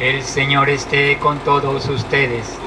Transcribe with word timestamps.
El 0.00 0.24
Señor 0.24 0.70
esté 0.70 1.18
con 1.18 1.38
todos 1.38 1.88
ustedes. 1.88 2.58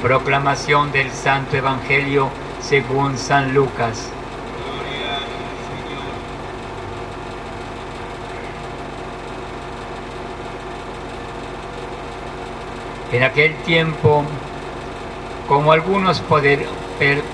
Proclamación 0.00 0.90
del 0.90 1.10
Santo 1.10 1.58
Evangelio 1.58 2.30
según 2.60 3.18
San 3.18 3.52
Lucas. 3.52 4.10
En 13.12 13.22
aquel 13.22 13.54
tiempo, 13.56 14.24
como 15.46 15.72
algunos 15.72 16.22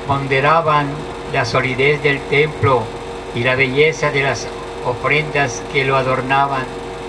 ponderaban 0.09 0.89
la 1.33 1.45
solidez 1.45 2.03
del 2.03 2.19
templo 2.23 2.83
y 3.37 3.45
la 3.45 3.55
belleza 3.55 4.11
de 4.11 4.25
las 4.25 4.49
ofrendas 4.85 5.63
que 5.73 5.85
lo 5.85 5.97
adornaban, 5.97 6.65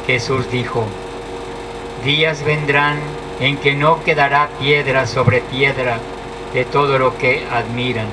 Jesús 0.05 0.49
dijo, 0.51 0.85
días 2.05 2.45
vendrán 2.45 2.99
en 3.39 3.57
que 3.57 3.73
no 3.73 4.03
quedará 4.03 4.47
piedra 4.59 5.07
sobre 5.07 5.41
piedra 5.41 5.97
de 6.53 6.63
todo 6.63 6.99
lo 6.99 7.17
que 7.17 7.45
admiran, 7.51 8.05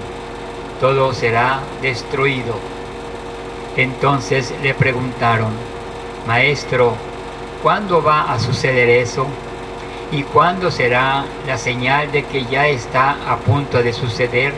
todo 0.81 1.13
será 1.13 1.61
destruido. 1.83 2.55
Entonces 3.77 4.55
le 4.63 4.73
preguntaron, 4.73 5.53
Maestro, 6.27 6.95
¿cuándo 7.63 8.03
va 8.03 8.33
a 8.33 8.39
suceder 8.41 8.89
eso? 8.89 9.27
¿Y 10.11 10.23
cuándo 10.23 10.71
será 10.71 11.25
la 11.47 11.59
señal 11.59 12.11
de 12.11 12.25
que 12.25 12.47
ya 12.47 12.69
está 12.69 13.17
a 13.29 13.37
punto 13.37 13.83
de 13.83 13.93
suceder? 13.93 14.55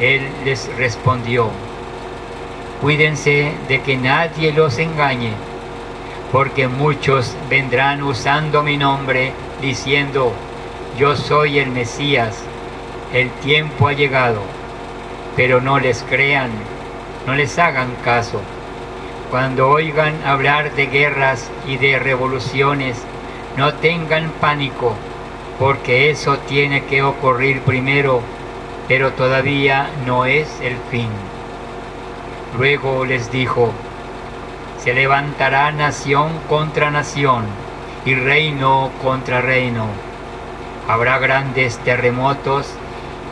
Él 0.00 0.28
les 0.44 0.74
respondió, 0.76 1.50
Cuídense 2.80 3.52
de 3.68 3.80
que 3.80 3.96
nadie 3.96 4.52
los 4.52 4.78
engañe, 4.78 5.32
porque 6.32 6.68
muchos 6.68 7.36
vendrán 7.48 8.02
usando 8.02 8.62
mi 8.62 8.76
nombre 8.76 9.32
diciendo, 9.60 10.32
yo 10.98 11.16
soy 11.16 11.58
el 11.58 11.70
Mesías, 11.70 12.42
el 13.12 13.30
tiempo 13.30 13.88
ha 13.88 13.92
llegado, 13.92 14.40
pero 15.36 15.60
no 15.60 15.78
les 15.78 16.02
crean, 16.02 16.50
no 17.26 17.34
les 17.34 17.58
hagan 17.58 17.94
caso. 18.04 18.40
Cuando 19.30 19.68
oigan 19.68 20.14
hablar 20.24 20.72
de 20.74 20.86
guerras 20.86 21.50
y 21.66 21.76
de 21.76 21.98
revoluciones, 21.98 22.96
no 23.56 23.74
tengan 23.74 24.30
pánico, 24.40 24.94
porque 25.58 26.10
eso 26.10 26.38
tiene 26.38 26.84
que 26.84 27.02
ocurrir 27.02 27.60
primero, 27.62 28.20
pero 28.88 29.12
todavía 29.12 29.90
no 30.06 30.26
es 30.26 30.48
el 30.60 30.76
fin. 30.90 31.08
Luego 32.58 33.04
les 33.04 33.30
dijo, 33.30 33.72
se 34.86 34.94
levantará 34.94 35.72
nación 35.72 36.30
contra 36.48 36.92
nación 36.92 37.44
y 38.04 38.14
reino 38.14 38.92
contra 39.02 39.40
reino. 39.40 39.88
Habrá 40.86 41.18
grandes 41.18 41.76
terremotos 41.78 42.72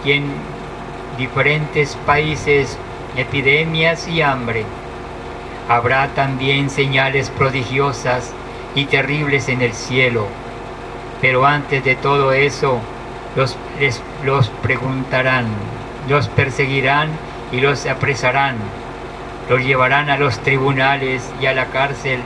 y 0.04 0.14
en 0.14 0.24
diferentes 1.16 1.94
países 2.06 2.76
epidemias 3.16 4.08
y 4.08 4.20
hambre. 4.20 4.64
Habrá 5.68 6.08
también 6.08 6.70
señales 6.70 7.30
prodigiosas 7.30 8.32
y 8.74 8.86
terribles 8.86 9.48
en 9.48 9.62
el 9.62 9.74
cielo. 9.74 10.26
Pero 11.20 11.46
antes 11.46 11.84
de 11.84 11.94
todo 11.94 12.32
eso, 12.32 12.80
los, 13.36 13.56
los 14.24 14.48
preguntarán, 14.60 15.46
los 16.08 16.26
perseguirán 16.26 17.10
y 17.52 17.60
los 17.60 17.86
apresarán 17.86 18.56
los 19.48 19.64
llevarán 19.64 20.10
a 20.10 20.16
los 20.16 20.38
tribunales 20.40 21.22
y 21.40 21.46
a 21.46 21.54
la 21.54 21.66
cárcel 21.66 22.20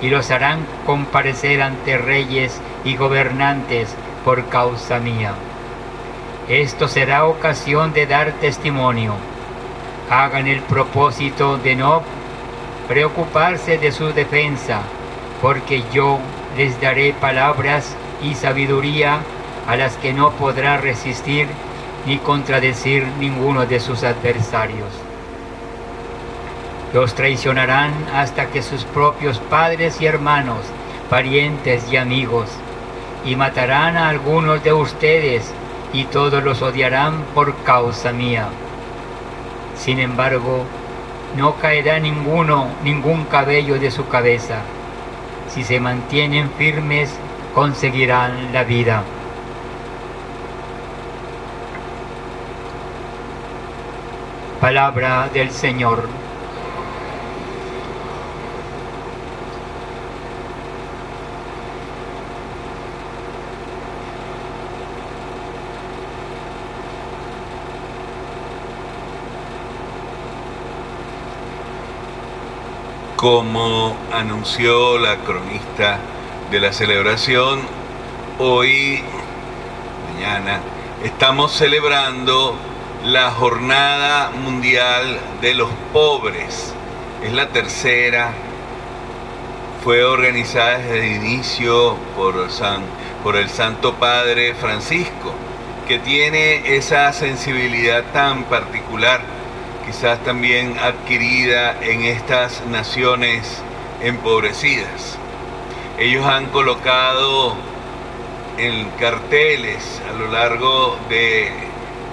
y 0.00 0.10
los 0.10 0.30
harán 0.30 0.66
comparecer 0.86 1.62
ante 1.62 1.98
reyes 1.98 2.60
y 2.84 2.96
gobernantes 2.96 3.94
por 4.24 4.46
causa 4.46 4.98
mía. 4.98 5.32
Esto 6.48 6.88
será 6.88 7.26
ocasión 7.26 7.92
de 7.92 8.06
dar 8.06 8.32
testimonio. 8.32 9.14
Hagan 10.10 10.46
el 10.46 10.60
propósito 10.60 11.58
de 11.58 11.76
no 11.76 12.02
preocuparse 12.86 13.76
de 13.76 13.92
su 13.92 14.12
defensa, 14.12 14.80
porque 15.42 15.82
yo 15.92 16.18
les 16.56 16.80
daré 16.80 17.12
palabras 17.12 17.94
y 18.22 18.34
sabiduría 18.34 19.20
a 19.66 19.76
las 19.76 19.96
que 19.96 20.14
no 20.14 20.30
podrá 20.32 20.78
resistir 20.78 21.46
ni 22.06 22.16
contradecir 22.18 23.06
ninguno 23.18 23.66
de 23.66 23.80
sus 23.80 24.02
adversarios. 24.02 25.07
Los 26.92 27.14
traicionarán 27.14 27.92
hasta 28.14 28.46
que 28.46 28.62
sus 28.62 28.84
propios 28.84 29.38
padres 29.38 30.00
y 30.00 30.06
hermanos, 30.06 30.60
parientes 31.10 31.92
y 31.92 31.96
amigos, 31.96 32.48
y 33.24 33.36
matarán 33.36 33.96
a 33.96 34.08
algunos 34.08 34.64
de 34.64 34.72
ustedes, 34.72 35.52
y 35.92 36.04
todos 36.04 36.42
los 36.42 36.62
odiarán 36.62 37.24
por 37.34 37.54
causa 37.62 38.12
mía. 38.12 38.48
Sin 39.76 39.98
embargo, 39.98 40.64
no 41.36 41.56
caerá 41.56 41.98
ninguno, 41.98 42.68
ningún 42.82 43.24
cabello 43.24 43.78
de 43.78 43.90
su 43.90 44.08
cabeza. 44.08 44.62
Si 45.48 45.64
se 45.64 45.80
mantienen 45.80 46.50
firmes, 46.56 47.14
conseguirán 47.54 48.52
la 48.52 48.64
vida. 48.64 49.02
Palabra 54.60 55.28
del 55.32 55.50
Señor. 55.50 56.27
Como 73.18 73.96
anunció 74.12 74.96
la 74.96 75.16
cronista 75.16 75.98
de 76.52 76.60
la 76.60 76.72
celebración, 76.72 77.62
hoy, 78.38 79.02
mañana, 80.14 80.60
estamos 81.02 81.50
celebrando 81.50 82.54
la 83.04 83.32
Jornada 83.32 84.30
Mundial 84.30 85.18
de 85.40 85.54
los 85.54 85.68
Pobres. 85.92 86.72
Es 87.24 87.32
la 87.32 87.48
tercera, 87.48 88.30
fue 89.82 90.04
organizada 90.04 90.78
desde 90.78 90.98
el 90.98 91.16
inicio 91.16 91.96
por, 92.14 92.48
San, 92.52 92.82
por 93.24 93.34
el 93.34 93.48
Santo 93.48 93.94
Padre 93.94 94.54
Francisco, 94.54 95.34
que 95.88 95.98
tiene 95.98 96.76
esa 96.76 97.12
sensibilidad 97.12 98.04
tan 98.12 98.44
particular 98.44 99.37
quizás 99.88 100.22
también 100.22 100.76
adquirida 100.78 101.82
en 101.82 102.02
estas 102.02 102.62
naciones 102.66 103.62
empobrecidas. 104.02 105.16
Ellos 105.98 106.26
han 106.26 106.44
colocado 106.48 107.56
en 108.58 108.90
carteles 109.00 110.02
a 110.10 110.12
lo 110.12 110.28
largo 110.28 110.98
de 111.08 111.50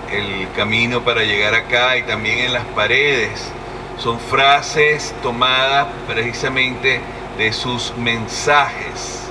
el 0.10 0.50
camino 0.56 1.02
para 1.02 1.24
llegar 1.24 1.54
acá 1.54 1.98
y 1.98 2.04
también 2.04 2.40
en 2.40 2.54
las 2.54 2.64
paredes. 2.64 3.52
Son 3.98 4.22
frases 4.22 5.14
tomadas 5.22 5.88
precisamente 6.08 7.02
de 7.38 7.52
sus 7.52 7.94
mensajes. 7.98 9.30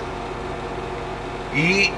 Y 1.56 1.90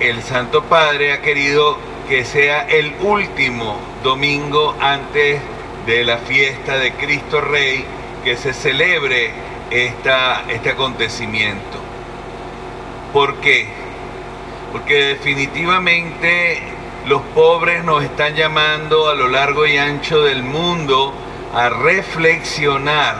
el 0.00 0.24
Santo 0.24 0.64
Padre 0.64 1.12
ha 1.12 1.22
querido 1.22 1.78
que 2.08 2.24
sea 2.24 2.62
el 2.62 2.92
último 3.00 3.76
domingo 4.02 4.74
antes 4.80 5.40
de 5.86 6.04
la 6.04 6.18
fiesta 6.18 6.78
de 6.78 6.92
Cristo 6.92 7.40
Rey 7.40 7.84
que 8.22 8.36
se 8.36 8.54
celebre 8.54 9.30
esta, 9.70 10.44
este 10.48 10.70
acontecimiento. 10.70 11.78
¿Por 13.12 13.36
qué? 13.36 13.68
Porque 14.72 14.94
definitivamente 15.04 16.62
los 17.06 17.20
pobres 17.34 17.84
nos 17.84 18.02
están 18.02 18.34
llamando 18.34 19.08
a 19.08 19.14
lo 19.14 19.28
largo 19.28 19.66
y 19.66 19.76
ancho 19.76 20.22
del 20.22 20.42
mundo 20.42 21.12
a 21.54 21.68
reflexionar 21.68 23.16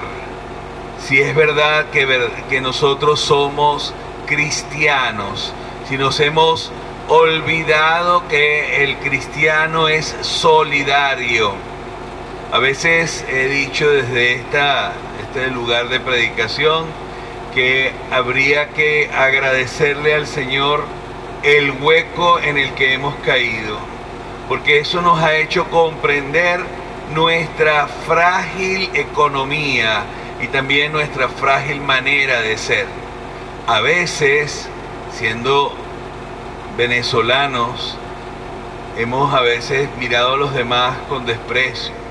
si 0.98 1.20
es 1.20 1.34
verdad 1.34 1.90
que, 1.90 2.08
que 2.48 2.60
nosotros 2.62 3.20
somos 3.20 3.92
cristianos, 4.26 5.52
si 5.86 5.98
nos 5.98 6.18
hemos 6.20 6.72
olvidado 7.08 8.26
que 8.28 8.82
el 8.82 8.96
cristiano 8.96 9.88
es 9.88 10.16
solidario 10.22 11.73
a 12.54 12.60
veces 12.60 13.24
he 13.28 13.48
dicho 13.48 13.90
desde 13.90 14.36
este 14.36 15.50
lugar 15.50 15.88
de 15.88 15.98
predicación 15.98 16.86
que 17.52 17.90
habría 18.12 18.68
que 18.68 19.10
agradecerle 19.12 20.14
al 20.14 20.28
Señor 20.28 20.84
el 21.42 21.72
hueco 21.72 22.38
en 22.38 22.56
el 22.56 22.72
que 22.74 22.94
hemos 22.94 23.16
caído, 23.16 23.76
porque 24.48 24.78
eso 24.78 25.02
nos 25.02 25.18
ha 25.18 25.34
hecho 25.34 25.68
comprender 25.68 26.60
nuestra 27.12 27.88
frágil 27.88 28.88
economía 28.94 30.04
y 30.40 30.46
también 30.46 30.92
nuestra 30.92 31.28
frágil 31.28 31.80
manera 31.80 32.40
de 32.40 32.56
ser. 32.56 32.86
a 33.66 33.80
veces, 33.80 34.68
siendo 35.12 35.72
venezolanos, 36.76 37.98
hemos 38.96 39.34
a 39.34 39.40
veces 39.40 39.88
mirado 39.98 40.34
a 40.34 40.36
los 40.36 40.54
demás 40.54 40.96
con 41.08 41.26
desprecio. 41.26 42.03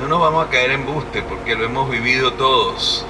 No 0.00 0.06
nos 0.06 0.20
vamos 0.20 0.46
a 0.46 0.50
caer 0.50 0.70
en 0.70 0.86
buste 0.86 1.22
porque 1.22 1.56
lo 1.56 1.64
hemos 1.64 1.90
vivido 1.90 2.32
todos. 2.34 3.04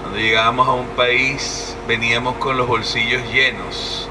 Cuando 0.00 0.18
llegábamos 0.18 0.66
a 0.66 0.72
un 0.72 0.86
país 0.88 1.76
veníamos 1.86 2.36
con 2.36 2.56
los 2.56 2.66
bolsillos 2.66 3.22
llenos 3.30 4.08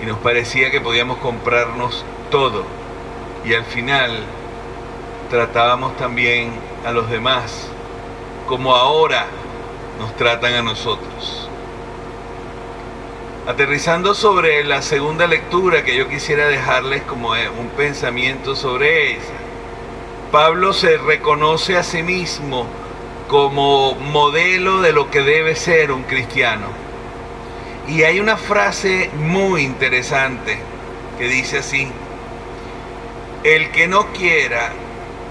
y 0.00 0.06
nos 0.06 0.18
parecía 0.18 0.70
que 0.70 0.80
podíamos 0.80 1.18
comprarnos 1.18 2.04
todo. 2.30 2.62
Y 3.44 3.54
al 3.54 3.64
final 3.64 4.20
tratábamos 5.30 5.96
también 5.96 6.52
a 6.86 6.92
los 6.92 7.10
demás 7.10 7.68
como 8.46 8.76
ahora 8.76 9.26
nos 9.98 10.16
tratan 10.16 10.54
a 10.54 10.62
nosotros. 10.62 11.48
Aterrizando 13.48 14.14
sobre 14.14 14.62
la 14.62 14.80
segunda 14.80 15.26
lectura 15.26 15.82
que 15.82 15.96
yo 15.96 16.08
quisiera 16.08 16.46
dejarles 16.46 17.02
como 17.02 17.30
un 17.30 17.68
pensamiento 17.76 18.54
sobre 18.54 19.14
ella, 19.14 19.41
Pablo 20.32 20.72
se 20.72 20.96
reconoce 20.96 21.76
a 21.76 21.82
sí 21.82 22.02
mismo 22.02 22.66
como 23.28 23.94
modelo 23.96 24.80
de 24.80 24.94
lo 24.94 25.10
que 25.10 25.20
debe 25.20 25.54
ser 25.54 25.92
un 25.92 26.04
cristiano. 26.04 26.68
Y 27.86 28.04
hay 28.04 28.18
una 28.18 28.38
frase 28.38 29.10
muy 29.14 29.60
interesante 29.60 30.56
que 31.18 31.28
dice 31.28 31.58
así, 31.58 31.86
el 33.44 33.70
que 33.72 33.86
no 33.86 34.06
quiera 34.14 34.72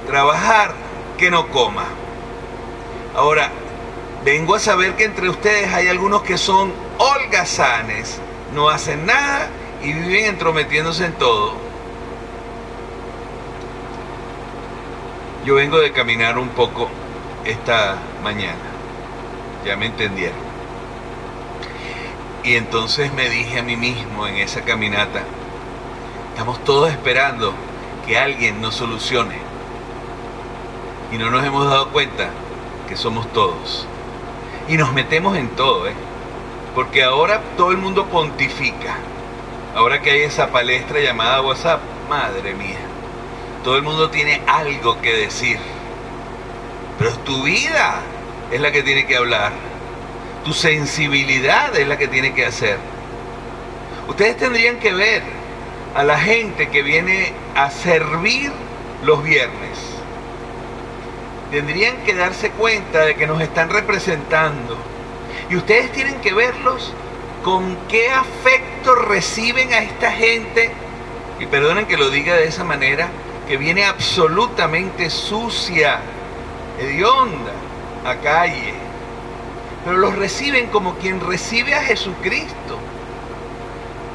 trabajar, 0.05 0.75
que 1.17 1.31
no 1.31 1.47
coma. 1.47 1.85
Ahora, 3.15 3.49
vengo 4.23 4.53
a 4.53 4.59
saber 4.59 4.95
que 4.97 5.05
entre 5.05 5.29
ustedes 5.29 5.73
hay 5.73 5.87
algunos 5.87 6.21
que 6.21 6.37
son 6.37 6.71
holgazanes, 6.99 8.21
no 8.53 8.69
hacen 8.69 9.07
nada 9.07 9.49
y 9.81 9.93
viven 9.93 10.25
entrometiéndose 10.25 11.05
en 11.05 11.13
todo. 11.13 11.70
Yo 15.43 15.55
vengo 15.55 15.79
de 15.79 15.91
caminar 15.91 16.37
un 16.37 16.49
poco 16.49 16.87
esta 17.45 17.97
mañana, 18.23 18.59
ya 19.65 19.75
me 19.75 19.87
entendieron. 19.87 20.37
Y 22.43 22.55
entonces 22.55 23.11
me 23.13 23.27
dije 23.27 23.57
a 23.59 23.63
mí 23.63 23.75
mismo 23.75 24.27
en 24.27 24.37
esa 24.37 24.61
caminata, 24.61 25.23
estamos 26.29 26.63
todos 26.63 26.91
esperando 26.91 27.53
que 28.05 28.19
alguien 28.19 28.61
nos 28.61 28.75
solucione. 28.75 29.39
Y 31.11 31.17
no 31.17 31.31
nos 31.31 31.43
hemos 31.43 31.67
dado 31.67 31.89
cuenta 31.89 32.29
que 32.87 32.95
somos 32.95 33.31
todos. 33.33 33.87
Y 34.67 34.77
nos 34.77 34.93
metemos 34.93 35.35
en 35.37 35.49
todo, 35.49 35.87
¿eh? 35.87 35.93
Porque 36.75 37.03
ahora 37.03 37.41
todo 37.57 37.71
el 37.71 37.77
mundo 37.77 38.05
pontifica. 38.05 38.95
Ahora 39.75 40.03
que 40.03 40.11
hay 40.11 40.21
esa 40.21 40.51
palestra 40.51 40.99
llamada 40.99 41.41
WhatsApp, 41.41 41.81
madre 42.07 42.53
mía, 42.53 42.90
todo 43.63 43.77
el 43.77 43.83
mundo 43.83 44.09
tiene 44.09 44.41
algo 44.47 44.99
que 45.01 45.13
decir. 45.13 45.57
Pero 46.97 47.11
tu 47.19 47.43
vida 47.43 48.01
es 48.51 48.59
la 48.59 48.71
que 48.71 48.83
tiene 48.83 49.05
que 49.05 49.17
hablar. 49.17 49.51
Tu 50.45 50.53
sensibilidad 50.53 51.75
es 51.77 51.87
la 51.87 51.97
que 51.97 52.07
tiene 52.07 52.33
que 52.33 52.45
hacer. 52.45 52.77
Ustedes 54.07 54.37
tendrían 54.37 54.77
que 54.77 54.93
ver 54.93 55.23
a 55.95 56.03
la 56.03 56.19
gente 56.19 56.69
que 56.69 56.81
viene 56.81 57.33
a 57.55 57.69
servir 57.69 58.51
los 59.03 59.23
viernes 59.23 59.91
tendrían 61.51 61.97
que 61.97 62.15
darse 62.15 62.49
cuenta 62.51 63.01
de 63.01 63.15
que 63.15 63.27
nos 63.27 63.41
están 63.41 63.69
representando. 63.69 64.77
Y 65.49 65.57
ustedes 65.57 65.91
tienen 65.91 66.15
que 66.21 66.33
verlos 66.33 66.93
con 67.43 67.77
qué 67.89 68.09
afecto 68.09 68.95
reciben 68.95 69.73
a 69.73 69.79
esta 69.79 70.11
gente, 70.11 70.71
y 71.39 71.45
perdonen 71.47 71.85
que 71.85 71.97
lo 71.97 72.09
diga 72.09 72.35
de 72.35 72.47
esa 72.47 72.63
manera, 72.63 73.09
que 73.47 73.57
viene 73.57 73.85
absolutamente 73.85 75.09
sucia, 75.09 75.99
hedionda, 76.79 77.51
a 78.05 78.15
calle. 78.15 78.73
Pero 79.83 79.97
los 79.97 80.15
reciben 80.15 80.67
como 80.67 80.95
quien 80.95 81.19
recibe 81.19 81.73
a 81.75 81.83
Jesucristo. 81.83 82.77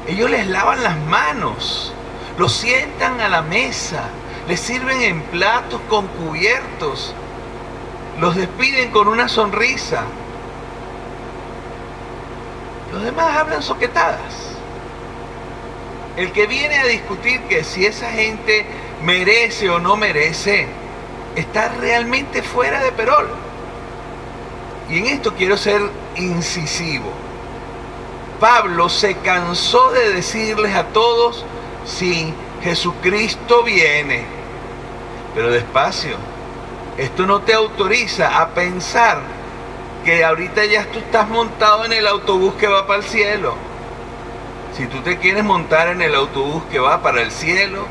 Ellos 0.07 0.29
les 0.29 0.47
lavan 0.47 0.83
las 0.83 0.97
manos, 0.97 1.93
los 2.37 2.53
sientan 2.53 3.19
a 3.19 3.27
la 3.27 3.41
mesa, 3.41 4.03
les 4.47 4.59
sirven 4.59 5.01
en 5.01 5.21
platos 5.23 5.81
con 5.89 6.07
cubiertos, 6.07 7.13
los 8.19 8.35
despiden 8.35 8.91
con 8.91 9.09
una 9.09 9.27
sonrisa. 9.27 10.03
Los 12.93 13.03
demás 13.03 13.35
hablan 13.35 13.61
soquetadas. 13.61 14.55
El 16.15 16.31
que 16.31 16.47
viene 16.47 16.77
a 16.77 16.85
discutir 16.85 17.41
que 17.41 17.63
si 17.63 17.85
esa 17.85 18.09
gente 18.09 18.65
merece 19.03 19.69
o 19.69 19.79
no 19.79 19.95
merece, 19.95 20.67
está 21.35 21.69
realmente 21.69 22.41
fuera 22.41 22.83
de 22.83 22.91
perol. 22.91 23.27
Y 24.89 24.99
en 24.99 25.05
esto 25.07 25.33
quiero 25.33 25.57
ser 25.57 25.81
incisivo. 26.15 27.11
Pablo 28.39 28.89
se 28.89 29.15
cansó 29.17 29.91
de 29.91 30.13
decirles 30.13 30.75
a 30.75 30.85
todos, 30.85 31.43
si 31.85 32.33
Jesucristo 32.63 33.63
viene, 33.63 34.25
pero 35.33 35.49
despacio, 35.49 36.17
esto 36.97 37.25
no 37.25 37.41
te 37.41 37.53
autoriza 37.53 38.41
a 38.41 38.49
pensar 38.49 39.19
que 40.03 40.23
ahorita 40.23 40.65
ya 40.65 40.85
tú 40.85 40.99
estás 40.99 41.27
montado 41.27 41.85
en 41.85 41.93
el 41.93 42.07
autobús 42.07 42.53
que 42.55 42.67
va 42.67 42.87
para 42.87 42.99
el 42.99 43.05
cielo. 43.05 43.55
Si 44.75 44.85
tú 44.85 45.01
te 45.01 45.17
quieres 45.17 45.43
montar 45.43 45.87
en 45.89 46.01
el 46.01 46.15
autobús 46.15 46.63
que 46.71 46.79
va 46.79 47.01
para 47.01 47.21
el 47.21 47.31
cielo, 47.31 47.85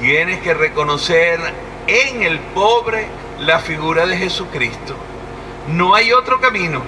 tienes 0.00 0.40
que 0.40 0.54
reconocer 0.54 1.40
en 1.86 2.22
el 2.22 2.38
pobre 2.38 3.06
la 3.40 3.58
figura 3.58 4.06
de 4.06 4.16
Jesucristo. 4.16 4.94
No 5.68 5.94
hay 5.94 6.12
otro 6.12 6.40
camino. 6.40 6.82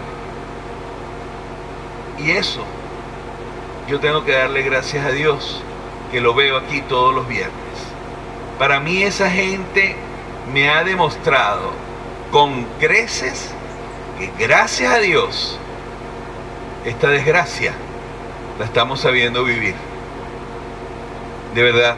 Y 2.19 2.31
eso, 2.33 2.63
yo 3.89 4.01
tengo 4.01 4.25
que 4.25 4.33
darle 4.33 4.63
gracias 4.63 5.05
a 5.05 5.11
Dios 5.11 5.63
que 6.11 6.21
lo 6.21 6.35
veo 6.35 6.57
aquí 6.57 6.81
todos 6.83 7.15
los 7.15 7.29
viernes. 7.29 7.53
Para 8.59 8.81
mí 8.81 9.03
esa 9.03 9.31
gente 9.31 9.97
me 10.53 10.69
ha 10.71 10.83
demostrado 10.85 11.71
con 12.33 12.65
creces 12.81 13.53
que 14.19 14.33
gracias 14.39 14.93
a 14.93 14.99
Dios 14.99 15.59
esta 16.85 17.09
desgracia 17.09 17.73
la 18.59 18.65
estamos 18.65 19.01
sabiendo 19.01 19.45
vivir. 19.45 19.75
De 21.55 21.63
verdad, 21.63 21.97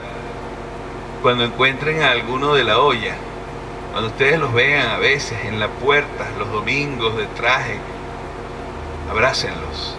cuando 1.22 1.44
encuentren 1.44 2.02
a 2.02 2.12
alguno 2.12 2.54
de 2.54 2.64
la 2.64 2.78
olla, 2.78 3.14
cuando 3.92 4.08
ustedes 4.08 4.38
los 4.38 4.52
vean 4.54 4.88
a 4.88 4.98
veces 4.98 5.44
en 5.44 5.60
la 5.60 5.68
puerta, 5.68 6.26
los 6.38 6.50
domingos 6.50 7.16
de 7.16 7.26
traje, 7.26 7.78
abrácenlos, 9.10 9.96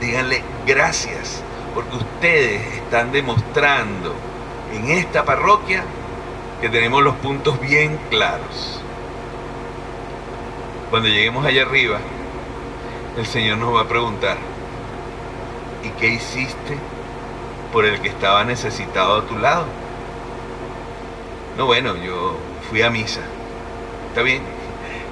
díganle 0.00 0.42
gracias, 0.66 1.42
porque 1.74 1.96
ustedes 1.96 2.66
están 2.76 3.12
demostrando 3.12 4.14
en 4.72 4.90
esta 4.90 5.24
parroquia 5.24 5.84
que 6.60 6.70
tenemos 6.70 7.02
los 7.02 7.14
puntos 7.16 7.60
bien 7.60 7.98
claros. 8.08 8.80
Cuando 10.88 11.08
lleguemos 11.08 11.44
allá 11.44 11.62
arriba, 11.62 11.98
el 13.18 13.26
Señor 13.26 13.58
nos 13.58 13.74
va 13.74 13.82
a 13.82 13.88
preguntar, 13.88 14.38
¿y 15.82 15.90
qué 16.00 16.08
hiciste 16.08 16.78
por 17.72 17.84
el 17.84 18.00
que 18.00 18.08
estaba 18.08 18.44
necesitado 18.44 19.18
a 19.18 19.22
tu 19.26 19.36
lado? 19.36 19.83
No, 21.56 21.66
bueno, 21.66 21.94
yo 21.96 22.36
fui 22.68 22.82
a 22.82 22.90
misa. 22.90 23.20
Está 24.08 24.22
bien, 24.22 24.42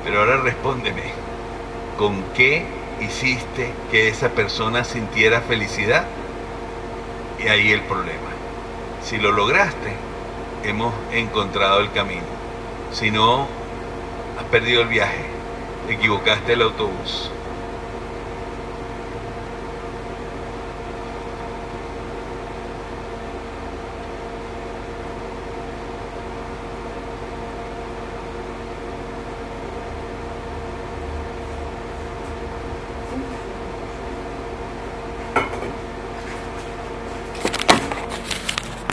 pero 0.04 0.20
ahora 0.20 0.38
respóndeme, 0.38 1.02
¿con 1.96 2.22
qué 2.34 2.64
hiciste 3.00 3.72
que 3.90 4.08
esa 4.08 4.30
persona 4.30 4.82
sintiera 4.82 5.40
felicidad? 5.40 6.04
Y 7.38 7.48
ahí 7.48 7.70
el 7.70 7.82
problema. 7.82 8.30
Si 9.04 9.18
lo 9.18 9.30
lograste, 9.30 9.94
hemos 10.64 10.92
encontrado 11.12 11.80
el 11.80 11.92
camino. 11.92 12.22
Si 12.92 13.10
no, 13.12 13.46
has 14.38 14.44
perdido 14.50 14.82
el 14.82 14.88
viaje, 14.88 15.24
equivocaste 15.88 16.54
el 16.54 16.62
autobús. 16.62 17.30